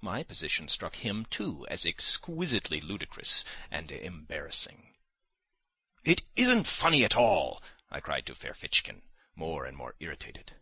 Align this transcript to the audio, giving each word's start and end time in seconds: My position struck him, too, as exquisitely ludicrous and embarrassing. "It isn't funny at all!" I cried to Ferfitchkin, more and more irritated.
My 0.00 0.22
position 0.22 0.68
struck 0.68 0.96
him, 0.96 1.26
too, 1.26 1.66
as 1.68 1.84
exquisitely 1.84 2.80
ludicrous 2.80 3.44
and 3.70 3.92
embarrassing. 3.92 4.94
"It 6.02 6.22
isn't 6.34 6.66
funny 6.66 7.04
at 7.04 7.14
all!" 7.14 7.62
I 7.90 8.00
cried 8.00 8.24
to 8.24 8.34
Ferfitchkin, 8.34 9.02
more 9.34 9.66
and 9.66 9.76
more 9.76 9.94
irritated. 10.00 10.56